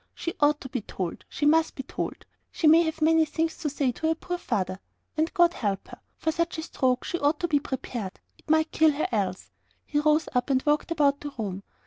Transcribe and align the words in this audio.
She 0.15 0.33
ought 0.39 0.59
to 0.61 0.69
be 0.69 0.81
told: 0.81 1.25
she 1.29 1.45
must 1.45 1.75
be 1.75 1.83
told: 1.83 2.25
she 2.51 2.65
may 2.65 2.81
have 2.81 3.03
many 3.03 3.23
things 3.23 3.55
to 3.57 3.69
say 3.69 3.91
to 3.91 4.07
her 4.07 4.15
poor 4.15 4.39
father. 4.39 4.79
And 5.15 5.31
God 5.35 5.53
help 5.53 5.89
her! 5.89 5.99
for 6.17 6.31
such 6.31 6.57
a 6.57 6.63
stroke 6.63 7.03
she 7.03 7.19
ought 7.19 7.39
to 7.41 7.47
be 7.47 7.57
a 7.57 7.59
little 7.59 7.77
prepared. 7.77 8.19
It 8.35 8.49
might 8.49 8.71
kill 8.71 8.93
her 8.93 9.07
else!" 9.11 9.51
He 9.85 9.99
rose 9.99 10.27
up 10.33 10.49
and 10.49 10.63
walked 10.65 10.89
about 10.89 11.19
the 11.19 11.29
room. 11.37 11.61